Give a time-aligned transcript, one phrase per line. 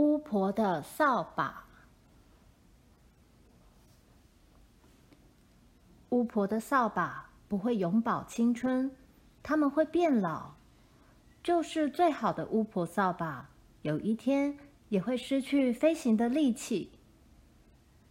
[0.00, 1.66] 巫婆的扫把。
[6.08, 8.90] 巫婆的扫把不会永葆青春，
[9.42, 10.52] 它们会变老。
[11.42, 13.50] 就是最好的巫婆扫把，
[13.82, 14.56] 有一天
[14.88, 16.92] 也会失去飞行的力气。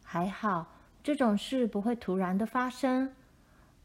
[0.04, 0.68] 还好，
[1.02, 3.16] 这种事不会突然的发生。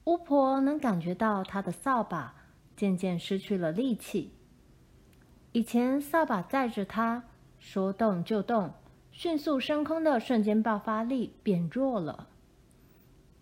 [0.04, 2.34] 巫婆能感觉到她的扫把
[2.76, 4.34] 渐渐失去了力气。
[5.52, 7.24] 以前扫把载着她，
[7.66, 8.70] 说动就动，
[9.10, 12.28] 迅速升空的瞬间爆发力变弱了。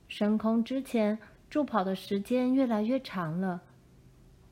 [0.07, 1.19] 升空之前，
[1.51, 3.63] 助跑的时间越来越长了。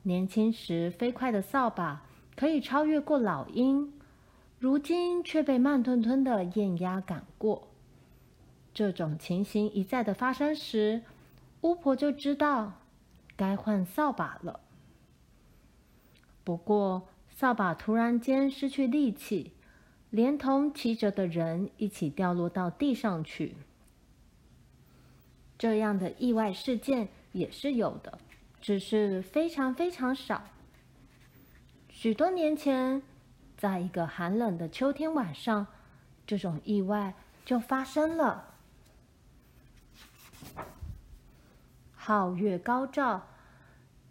[0.03, 3.93] 年轻时飞快的扫把可以超越过老鹰，
[4.59, 7.69] 如今却被慢吞吞的雁鸭赶过。
[8.73, 11.01] 这种情形一再的发生时，
[11.61, 12.73] 巫婆就知道
[13.37, 14.59] 该换扫把了。
[16.43, 19.53] 不过，扫把突然间失去力气，
[20.11, 23.55] 连同骑着的人一起掉落到地上去。
[25.57, 28.19] 这样的意外事件也是有的，
[28.61, 30.43] 只是非常非常少。
[31.89, 33.01] 许多年前，
[33.57, 35.67] 在一个寒冷的秋天晚上，
[36.27, 37.13] 这种意外
[37.45, 38.55] 就发生了。
[41.97, 43.27] 皓月高照，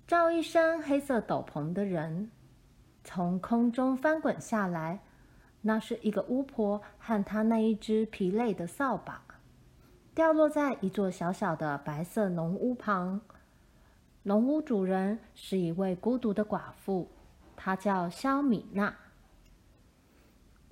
[0.07, 2.31] 照一身黑色斗篷的人
[3.03, 5.01] 从空中翻滚下来，
[5.63, 9.23] 那是一个巫婆和她那一只疲累的扫把。
[10.15, 13.21] 掉落在一座小小的白色农屋旁。
[14.25, 17.09] 农屋主人是一位孤独的寡妇，
[17.57, 18.95] 她叫肖米娜。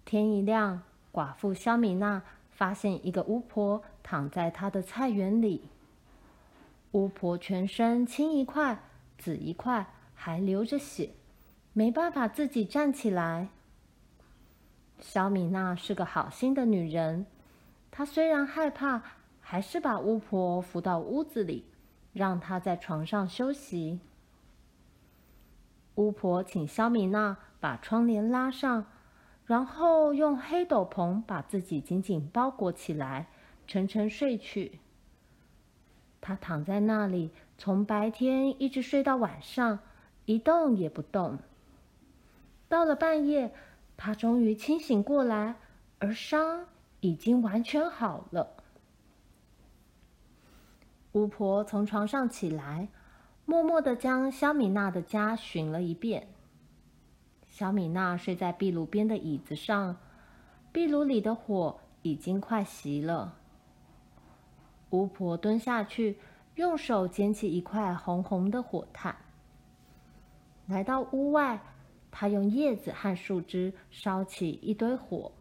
[0.04, 5.68] 天一亮，寡妇肖米娜发现一个巫婆躺在她的菜园里。
[6.92, 8.82] 巫婆全身青一块、
[9.18, 11.10] 紫一块，还流着血，
[11.72, 13.48] 没办法自己站起来。
[15.00, 17.26] 肖米娜是个好心的女人，
[17.90, 19.02] 她虽然害怕。
[19.50, 21.64] 还是把巫婆扶到屋子里，
[22.12, 23.98] 让她在床上休息。
[25.94, 28.84] 巫婆请肖米娜把窗帘拉上，
[29.46, 33.28] 然后用黑斗篷把自己紧紧包裹起来，
[33.66, 34.80] 沉沉睡去。
[36.20, 39.78] 她躺在那里，从白天一直睡到晚上，
[40.26, 41.38] 一动也不动。
[42.68, 43.50] 到了半夜，
[43.98, 45.56] 她终于清醒过来，
[45.98, 46.66] 而伤
[47.00, 48.54] 已经完全好了。
[51.12, 52.88] 巫婆从床上起来，
[53.44, 56.28] 默默地将肖米娜的家巡了一遍。
[57.48, 59.96] 肖米娜睡在壁炉边的椅子上，
[60.70, 63.34] 壁炉里的火已经快熄了。
[64.90, 66.20] 巫婆蹲下去，
[66.54, 69.16] 用手捡起一块红红的火炭。
[70.66, 71.60] 来到屋外，
[72.10, 75.32] 她用叶子和树枝烧起一堆火，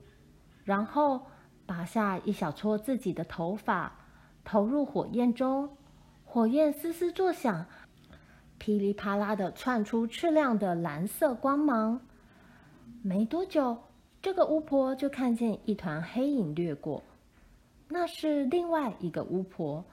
[0.63, 1.25] 然后
[1.65, 3.91] 拔下一小撮自己的头发。
[4.43, 5.69] 投入火焰中，
[6.23, 7.65] 火焰嘶嘶作响，
[8.57, 11.99] 噼里啪啦的窜出赤亮的蓝色光芒。
[13.01, 13.77] 没多久，
[14.21, 17.03] 这个巫婆就看见一团黑影掠过，
[17.89, 19.83] 那是另外一个巫婆，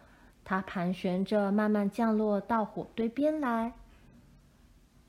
[0.44, 3.72] 她盘旋着慢慢降落到火堆边来。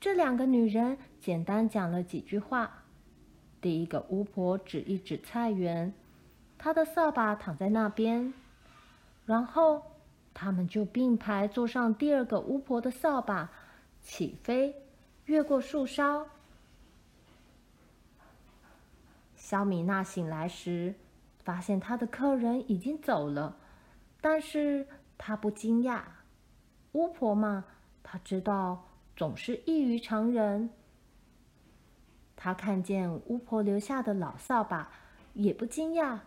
[0.00, 2.84] 这两个女人简单讲了几句话。
[3.60, 5.92] 第一个巫婆指一指菜园，
[6.56, 8.32] 她的扫把躺在那边。
[9.24, 9.82] 然后，
[10.32, 13.50] 他们就并排坐上第二个巫婆的扫把，
[14.04, 14.72] 起飞，
[15.24, 16.28] 越过树梢。
[19.34, 20.94] 肖米娜醒来时，
[21.42, 23.56] 发现她的客人已经走了，
[24.20, 24.86] 但是
[25.18, 26.02] 她不惊讶。
[26.92, 27.64] 巫婆嘛，
[28.04, 28.84] 她知道
[29.16, 30.70] 总是异于常人。
[32.36, 34.92] 她看见巫婆留下的老扫把，
[35.34, 36.20] 也不惊讶。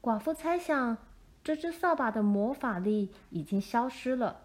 [0.00, 0.98] 寡妇猜想。
[1.44, 4.42] 这只扫把的魔法力已经消失了，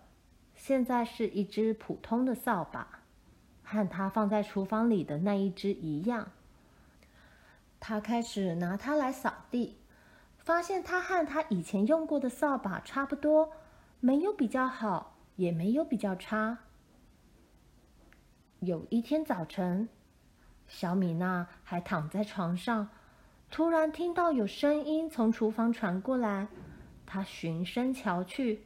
[0.56, 3.00] 现在是一只普通的扫把，
[3.62, 6.32] 和她放在厨房里的那一只一样。
[7.82, 9.76] 她开始拿它来扫地，
[10.38, 13.52] 发现它和她以前用过的扫把差不多，
[14.00, 16.60] 没有比较好，也没有比较差。
[18.62, 19.90] 有一天早晨，
[20.74, 22.90] 小米娜还躺在床上，
[23.52, 26.48] 突然听到有声音从厨房传过来。
[27.06, 28.64] 她循声瞧去，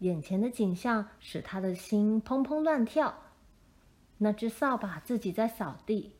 [0.00, 3.14] 眼前的景象使他的心砰砰乱跳。
[4.16, 6.16] 那只扫把自己在扫地。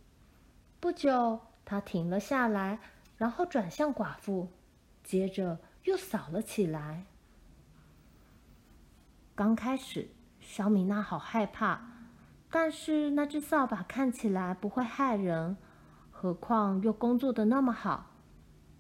[0.79, 2.79] 不久，他停了下来，
[3.17, 4.49] 然后转向寡妇，
[5.03, 7.07] 接着又扫了起来。
[9.35, 10.11] 刚开始，
[10.41, 11.81] 小米娜好害怕，
[12.51, 15.57] 但是那只扫把看起来不会害人，
[16.11, 18.07] 何况又工作的那么好，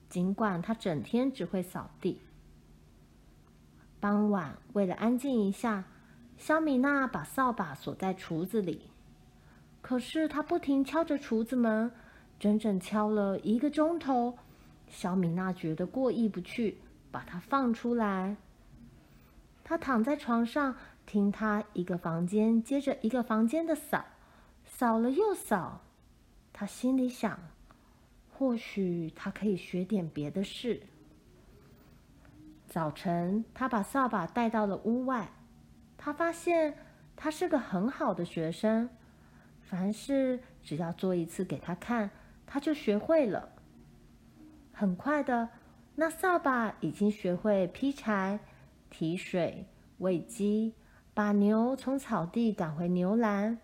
[0.09, 2.23] 尽管它整天只会扫地。
[4.01, 5.85] 傍晚，为了安静一下，
[6.37, 8.91] 小米娜把扫把锁在橱子里。
[9.83, 11.91] 可是她不停敲着厨子门，
[12.39, 14.39] 整整敲了一个钟头。
[14.87, 16.79] 小米娜觉得过意不去，
[17.11, 18.37] 把它放出来。
[19.63, 20.75] 她躺在床上，
[21.09, 24.05] 听他一个房间接着一个房间的扫，
[24.67, 25.81] 扫了又扫。
[26.53, 27.41] 他心里想，
[28.31, 30.83] 或许他可以学点别的事。
[32.69, 35.31] 早晨，他把扫把带到了屋外。
[35.97, 36.77] 他发现
[37.17, 38.91] 他是个很好的学生，
[39.63, 42.11] 凡事只要做一次给他看，
[42.47, 43.49] 他就学会了。
[44.75, 45.49] 很快的，
[45.95, 48.39] 那扫把已经学会劈柴、
[48.91, 49.65] 提水、
[49.99, 50.75] 喂鸡、
[51.19, 53.59] 把牛从草地赶回牛栏。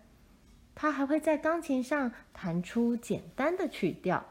[0.75, 4.25] 他还会在钢琴上弹出简单的曲调。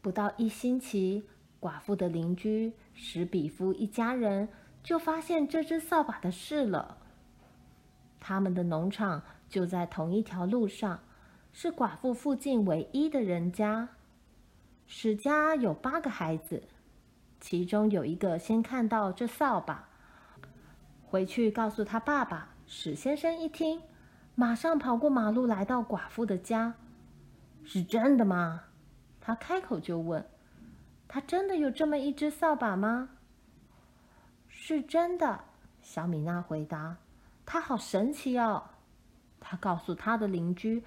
[0.00, 1.24] 不到一星期，
[1.60, 4.48] 寡妇的邻居史比夫一家人
[4.84, 6.98] 就发现这只扫把的事了。
[8.20, 11.00] 他们的农场就在同一条路上，
[11.52, 13.88] 是寡妇附近唯一的人家。
[14.86, 16.62] 史家有八个孩子，
[17.40, 19.88] 其中有一个先看到这扫把，
[21.08, 22.54] 回去告诉他爸爸。
[22.66, 23.80] 史先生一听，
[24.34, 26.74] 马上跑过马路来到寡妇的家。
[27.64, 28.64] 是真的吗？
[29.20, 30.24] 他开口就问
[31.08, 33.10] ：“他真的有这么一只扫把吗
[34.48, 35.40] ？”“是真的。”
[35.82, 36.96] 小米娜回答。
[37.46, 38.64] “他好神奇哦！”
[39.40, 40.82] 他告诉他的邻居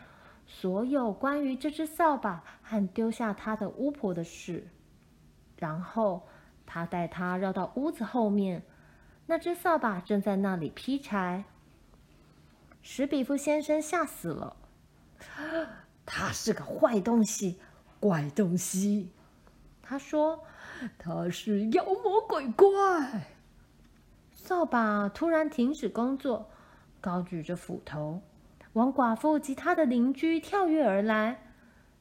[0.45, 4.67] 所有关于这只扫把和丢下他的巫婆的事。
[5.57, 6.27] 然后
[6.65, 8.63] 他带他绕到屋子后面，
[9.29, 11.43] 那只扫把正在那里劈柴。
[12.81, 14.55] 史比夫先生吓死了，
[16.03, 17.59] 他是个坏东西，
[17.99, 19.11] 怪东西。
[19.83, 20.43] 他说
[20.97, 23.27] ：“他是妖魔鬼怪。”
[24.33, 26.49] 扫把突然停止工作，
[26.99, 28.23] 高举着斧头，
[28.73, 31.39] 往寡妇及他的邻居跳跃而来。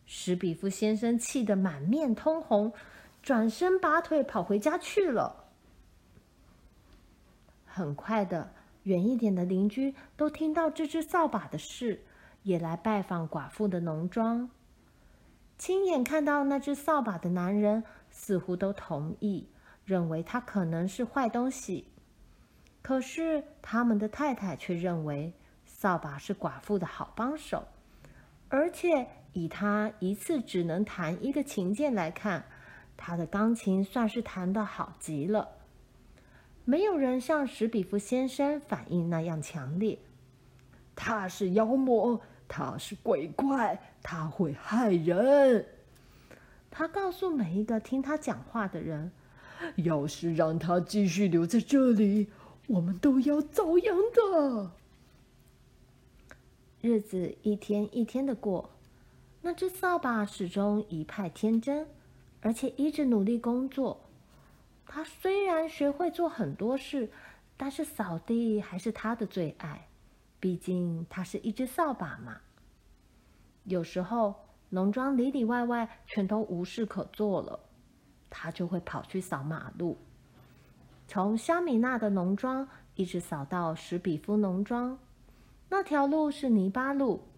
[0.07, 2.73] 史比夫先生气得满面通红，
[3.23, 5.45] 转身拔腿跑回家去了。
[7.79, 8.53] 很快的。
[8.85, 12.03] 远一点的邻居都听到这只扫把的事，
[12.43, 14.49] 也来拜访寡妇的农庄。
[15.59, 19.49] 亲眼看到那只扫把的男人似乎都同意，
[19.85, 21.89] 认为他可能是坏东西。
[22.81, 25.35] 可是他们的太太却认为
[25.67, 27.69] 扫把是寡妇的好帮手，
[28.49, 32.45] 而且以他一次只能弹一个琴键来看，
[32.97, 35.49] 他的钢琴算是弹得好极了。
[36.69, 39.99] 没有人像史比夫先生反应那样强烈。
[40.95, 45.65] 他是妖魔，他是鬼怪，他会害人。
[46.71, 49.11] 他告诉每一个听他讲话的人
[49.83, 52.29] ：“要是让他继续留在这里，
[52.67, 54.73] 我们都要遭殃的。”
[56.83, 58.69] 日子一天一天的过，
[59.41, 61.87] 那只扫把始终一派天真，
[62.43, 64.01] 而且一直努力工作。
[64.89, 67.09] 他虽然学会做很多事，
[67.57, 69.87] 但是扫地还是他的最爱。
[70.41, 72.39] 毕竟他是一只扫把嘛。
[73.65, 74.35] 有时候
[74.71, 77.61] 农庄里里外外全都无事可做了，
[78.31, 79.99] 他就会跑去扫马路，
[81.07, 84.99] 从肖米娜的农庄一直扫到史比夫农庄。
[85.69, 87.29] 那条路是泥巴路，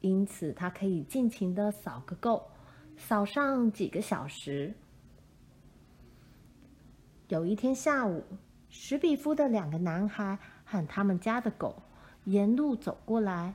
[0.00, 2.50] 因此他可以尽情的扫个够，
[2.96, 4.74] 扫上几个小时。
[7.28, 8.24] 有一天下午，
[8.70, 11.82] 史比夫的两个男孩喊他们家的狗
[12.24, 13.54] 沿路走过来，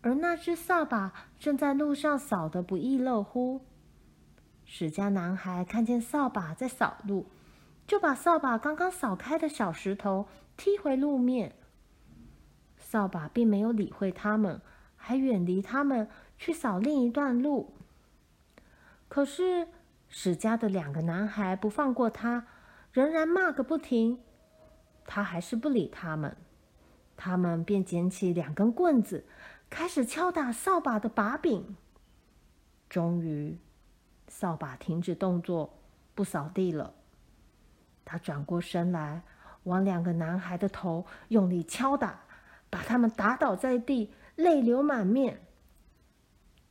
[0.00, 3.62] 而那只扫把正在路上扫得不亦乐乎。
[4.64, 7.26] 史家男孩看见扫把在扫路，
[7.84, 11.56] 就把扫把刚刚扫开的小石头踢回路面。
[12.78, 14.60] 扫把并没有理会他们，
[14.96, 17.74] 还远离他们去扫另一段路。
[19.08, 19.66] 可是
[20.08, 22.46] 史家的两个男孩不放过他。
[22.92, 24.20] 仍然骂个不停，
[25.06, 26.36] 他还是不理他们。
[27.16, 29.26] 他们便捡起两根棍子，
[29.68, 31.76] 开始敲打扫把的把柄。
[32.88, 33.58] 终于，
[34.26, 35.78] 扫把停止动作，
[36.14, 36.94] 不扫地了。
[38.04, 39.22] 他转过身来，
[39.64, 42.20] 往两个男孩的头用力敲打，
[42.70, 45.42] 把他们打倒在地，泪流满面。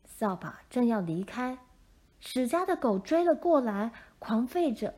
[0.03, 1.59] 扫把正要离开，
[2.19, 4.95] 史家的狗追了过来，狂吠着。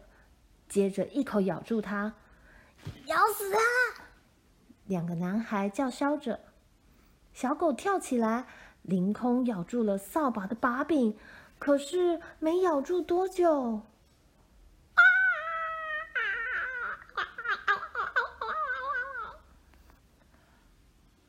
[0.71, 2.13] 接着一口咬住他，
[3.07, 3.59] 咬死他！
[4.85, 6.39] 两个男孩叫嚣着，
[7.33, 8.45] 小狗跳起来，
[8.81, 11.17] 凌空咬住了扫把的把柄，
[11.59, 13.81] 可是没咬住多久。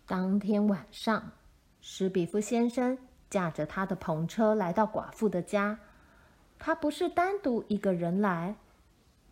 [0.07, 1.33] 当天晚上，
[1.81, 2.97] 史比夫先生
[3.29, 5.81] 驾着他的篷车来到寡妇的家。
[6.61, 8.55] 他不是单独一个人来，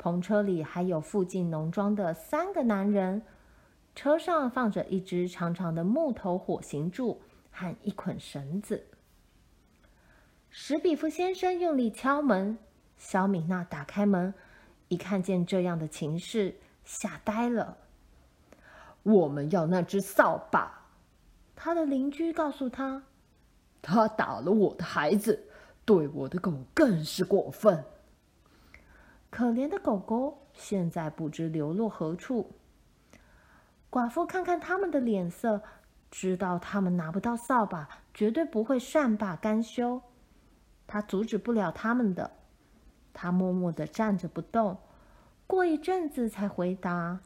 [0.00, 3.22] 篷车里还有附近农庄的三个男人。
[3.94, 8.86] 车上放着一只长长的木头火刑柱和一捆绳子。
[10.48, 12.56] 史比夫先生用力敲门，
[12.96, 14.32] 小米娜打开门，
[14.88, 16.54] 一看见这样的情势，
[16.84, 17.76] 吓呆了。
[19.02, 20.86] 我们要那只扫把，
[21.54, 23.02] 他的邻居告诉他，
[23.82, 25.48] 他打了我的孩子，
[25.84, 27.84] 对我的狗更是过分。
[29.30, 32.50] 可怜的狗狗现在不知流落何处。
[33.88, 35.62] 寡妇看看他们的脸色，
[36.10, 40.02] 知道他们拿不到扫把，绝对不会善罢甘休。
[40.86, 42.30] 他阻止不了他们的，
[43.12, 44.78] 他默默地站着不动，
[45.46, 47.20] 过一阵子才回答。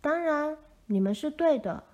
[0.00, 1.84] 当然，你们是对的。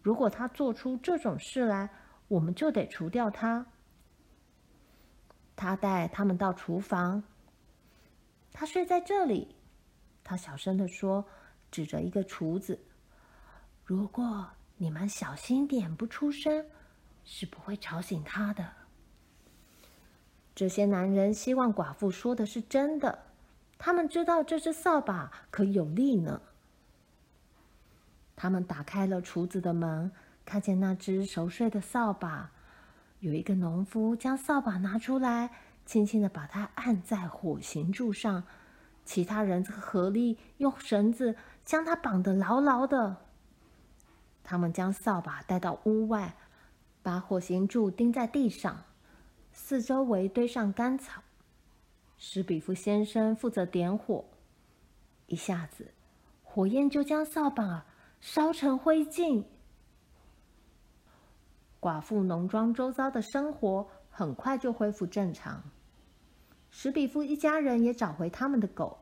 [0.00, 1.90] 如果他做出这种事来，
[2.28, 3.66] 我们就得除掉他。
[5.56, 7.22] 他带他们到厨房。
[8.58, 9.54] 他睡在这里。
[10.24, 11.24] 他小声地说，
[11.70, 12.80] 指着一个厨子
[13.86, 14.48] ：“如果
[14.78, 16.66] 你们小心点，不出声，
[17.24, 18.72] 是不会吵醒他的。”
[20.56, 23.26] 这些男人希望寡妇说的是真的。
[23.78, 26.42] 他们知道这只扫把可有力呢。
[28.34, 30.10] 他们打开了厨子的门，
[30.44, 32.50] 看见那只熟睡的扫把。
[33.20, 35.50] 有一个农夫将扫把拿出来，
[35.88, 38.44] 轻轻地把它按在火刑柱上，
[39.06, 43.16] 其他人合力用绳子将它绑得牢牢的。
[44.44, 46.36] 他们将扫把带到屋外，
[47.02, 48.84] 把火刑柱钉在地上，
[49.50, 51.22] 四周围堆上干草。
[52.18, 54.26] 史比夫先生负责点火，
[55.28, 55.94] 一下子，
[56.42, 57.86] 火焰就将扫把
[58.20, 59.42] 烧成灰烬。
[61.80, 65.62] 寡妇农庄周遭的生活很快就恢复正常。
[66.80, 69.00] 史比夫一家人也找回他们的狗，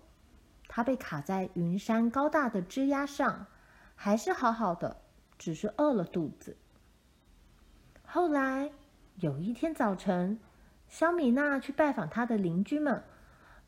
[0.66, 3.48] 它被卡在云山高大的枝桠上，
[3.94, 4.96] 还是好好的，
[5.36, 6.56] 只是饿了肚子。
[8.02, 8.72] 后来
[9.16, 10.40] 有一天早晨，
[10.88, 13.04] 小米娜去拜访她的邻居们，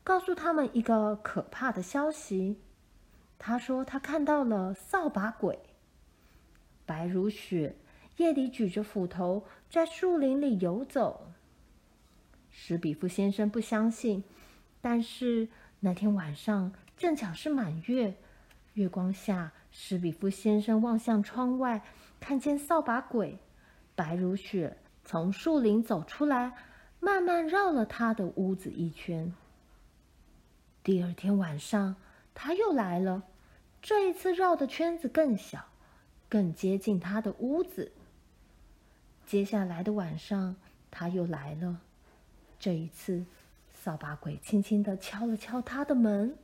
[0.03, 2.59] 告诉他们一个可怕的消息。
[3.37, 5.59] 她说：“她看到了扫把鬼，
[6.87, 7.75] 白如雪，
[8.17, 11.28] 夜里举着斧头在树林里游走。”
[12.51, 14.23] 史比夫先生不相信，
[14.81, 15.47] 但是
[15.79, 18.15] 那天晚上正巧是满月，
[18.73, 21.83] 月光下，史比夫先生望向窗外，
[22.19, 23.37] 看见扫把鬼
[23.95, 26.53] 白如雪从树林走出来，
[26.99, 29.33] 慢慢绕了他的屋子一圈。
[30.83, 31.95] 第二天晚上，
[32.33, 33.23] 他又来了。
[33.81, 35.65] 这一次绕的圈子更小，
[36.27, 37.93] 更接近他的屋子。
[39.25, 40.55] 接下来的晚上，
[40.91, 41.79] 他又来了。
[42.59, 43.25] 这一次，
[43.73, 46.35] 扫把鬼轻轻地敲了敲他的门。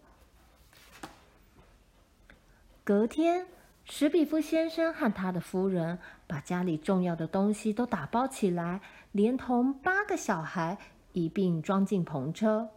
[2.83, 3.47] 隔天，
[3.83, 8.79] 史比夫先生和他的夫人把家里重要的东西都打包起来，
[9.11, 10.77] 连同八个小孩
[11.13, 12.69] 一并装进篷车。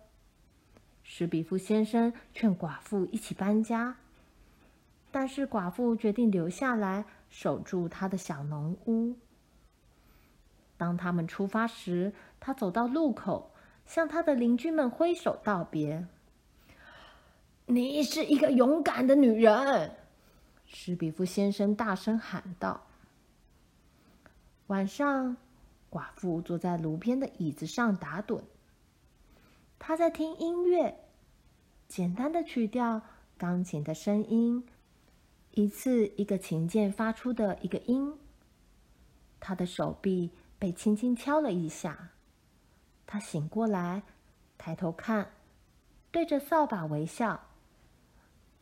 [1.04, 3.96] 史比夫先生劝寡妇一起搬家。
[5.10, 9.16] 但是寡妇决定留下来守住他的小农屋。
[10.78, 13.50] 当他们出发时，他走到路口，
[13.84, 16.06] 向他的邻居们挥手道别。
[17.66, 19.96] “你是一个勇敢的女人！”
[20.64, 22.86] 史比夫先生大声喊道。
[24.68, 25.36] 晚上，
[25.90, 28.42] 寡妇坐在炉边的椅子上打盹。
[29.78, 30.94] 她在听音乐，
[31.88, 33.00] 简单的曲调，
[33.36, 34.64] 钢琴的声音。
[35.52, 38.14] 一次一个琴键发出的一个音，
[39.40, 42.10] 她的手臂被轻轻敲了一下。
[43.06, 44.02] 他醒过来，
[44.56, 45.30] 抬头看，
[46.10, 47.40] 对着扫把微笑。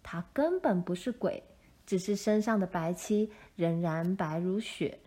[0.03, 1.43] 他根本不是鬼，
[1.85, 4.99] 只是身上的白漆仍然白如雪。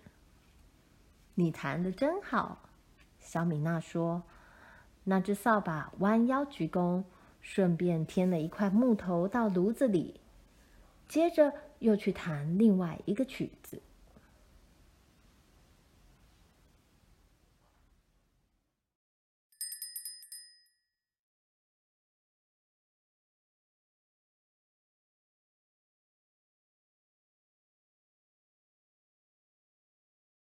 [1.35, 2.69] 你弹的真好，
[3.19, 4.23] 小米娜说。
[5.05, 7.03] 那只扫把弯腰鞠躬，
[7.41, 10.19] 顺便添了一块木头到炉子里，
[11.07, 11.53] 接着。
[11.79, 13.49] 又去弹另外一个曲。